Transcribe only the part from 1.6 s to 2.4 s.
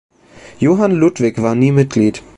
Mitglied.